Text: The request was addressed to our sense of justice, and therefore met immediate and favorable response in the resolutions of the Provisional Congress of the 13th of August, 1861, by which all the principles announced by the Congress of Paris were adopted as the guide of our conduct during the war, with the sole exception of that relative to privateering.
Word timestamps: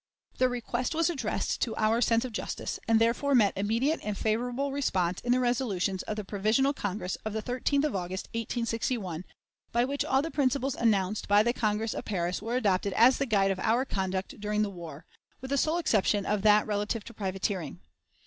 The 0.39 0.49
request 0.49 0.95
was 0.95 1.11
addressed 1.11 1.61
to 1.61 1.75
our 1.75 2.01
sense 2.01 2.25
of 2.25 2.31
justice, 2.31 2.79
and 2.87 2.97
therefore 2.99 3.35
met 3.35 3.53
immediate 3.55 3.99
and 4.01 4.17
favorable 4.17 4.71
response 4.71 5.21
in 5.21 5.31
the 5.31 5.39
resolutions 5.39 6.01
of 6.01 6.15
the 6.15 6.23
Provisional 6.25 6.73
Congress 6.73 7.17
of 7.17 7.33
the 7.33 7.41
13th 7.43 7.83
of 7.83 7.95
August, 7.95 8.25
1861, 8.33 9.25
by 9.71 9.85
which 9.85 10.03
all 10.03 10.23
the 10.23 10.31
principles 10.31 10.73
announced 10.73 11.27
by 11.27 11.43
the 11.43 11.53
Congress 11.53 11.93
of 11.93 12.03
Paris 12.05 12.41
were 12.41 12.55
adopted 12.55 12.93
as 12.93 13.19
the 13.19 13.27
guide 13.27 13.51
of 13.51 13.59
our 13.59 13.85
conduct 13.85 14.39
during 14.41 14.63
the 14.63 14.71
war, 14.71 15.05
with 15.39 15.51
the 15.51 15.57
sole 15.59 15.77
exception 15.77 16.25
of 16.25 16.41
that 16.41 16.65
relative 16.65 17.03
to 17.03 17.13
privateering. 17.13 17.79